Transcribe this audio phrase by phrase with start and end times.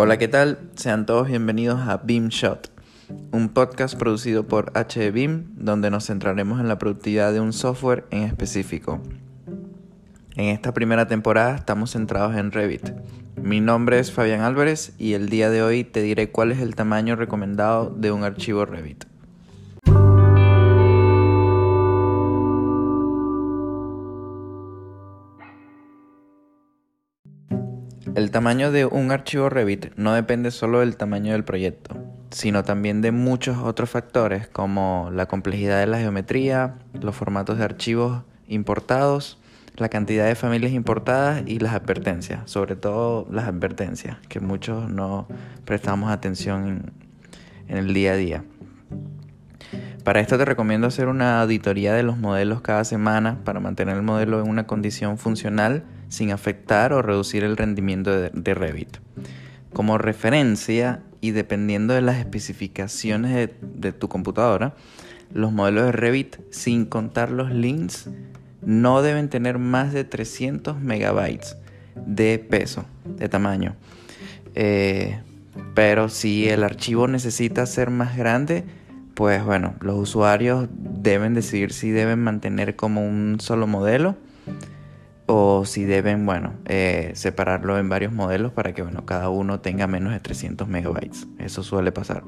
[0.00, 0.60] Hola, ¿qué tal?
[0.76, 2.70] Sean todos bienvenidos a Beam Shot,
[3.32, 8.22] un podcast producido por HBeam donde nos centraremos en la productividad de un software en
[8.22, 9.02] específico.
[10.36, 12.92] En esta primera temporada estamos centrados en Revit.
[13.42, 16.76] Mi nombre es Fabián Álvarez y el día de hoy te diré cuál es el
[16.76, 19.04] tamaño recomendado de un archivo Revit.
[28.14, 31.96] El tamaño de un archivo Revit no depende solo del tamaño del proyecto,
[32.30, 37.64] sino también de muchos otros factores como la complejidad de la geometría, los formatos de
[37.64, 39.38] archivos importados,
[39.76, 45.28] la cantidad de familias importadas y las advertencias, sobre todo las advertencias, que muchos no
[45.64, 46.92] prestamos atención en,
[47.68, 48.44] en el día a día.
[50.08, 54.02] Para esto te recomiendo hacer una auditoría de los modelos cada semana para mantener el
[54.02, 58.96] modelo en una condición funcional sin afectar o reducir el rendimiento de, Revit.
[59.74, 64.72] Como referencia y dependiendo de las especificaciones de, tu computadora,
[65.34, 68.08] los modelos de Revit, sin contar los links,
[68.62, 71.58] no deben tener más de 300 megabytes
[71.94, 73.76] de peso, de tamaño.
[74.54, 75.20] Eh,
[75.74, 78.64] pero si el archivo necesita ser más grande,
[79.18, 84.14] pues bueno, los usuarios deben decidir si deben mantener como un solo modelo
[85.26, 89.88] o si deben, bueno, eh, separarlo en varios modelos para que, bueno, cada uno tenga
[89.88, 91.26] menos de 300 megabytes.
[91.40, 92.22] Eso suele pasar.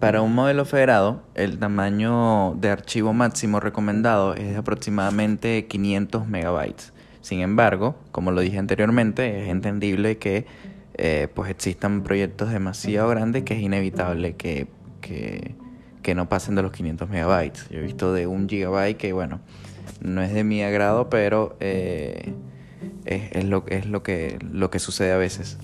[0.00, 6.92] Para un modelo federado, el tamaño de archivo máximo recomendado es de aproximadamente 500 megabytes.
[7.26, 10.46] Sin embargo, como lo dije anteriormente, es entendible que
[10.94, 14.68] eh, pues existan proyectos demasiado grandes que es inevitable que,
[16.14, 17.68] no pasen de los 500 megabytes.
[17.68, 19.40] Yo he visto de un gigabyte que, bueno,
[20.00, 22.32] no es de mi agrado, pero eh,
[23.06, 25.58] es, lo, es lo, que, lo que sucede a veces.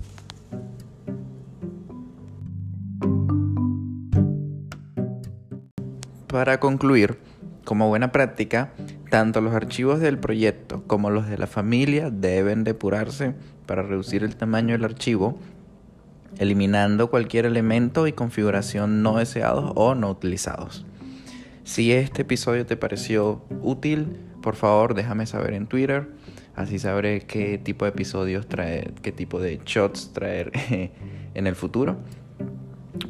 [6.26, 7.18] Para concluir,
[7.64, 8.72] como buena práctica,
[9.12, 13.34] tanto los archivos del proyecto como los de la familia deben depurarse
[13.66, 15.38] para reducir el tamaño del archivo,
[16.38, 20.86] eliminando cualquier elemento y configuración no deseados o no utilizados.
[21.62, 26.08] Si este episodio te pareció útil, por favor déjame saber en Twitter,
[26.56, 30.52] así sabré qué tipo de episodios traer, qué tipo de shots traer
[31.34, 31.98] en el futuro.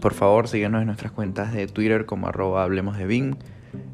[0.00, 3.36] Por favor, síguenos en nuestras cuentas de Twitter como arroba hablemos de Bing,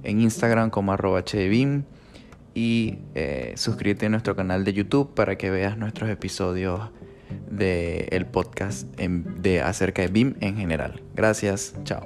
[0.04, 1.84] en Instagram como arroba HDBIM
[2.58, 6.90] y eh, suscríbete a nuestro canal de YouTube para que veas nuestros episodios
[7.48, 11.00] del podcast de acerca de BIM en general.
[11.14, 12.04] Gracias, chao.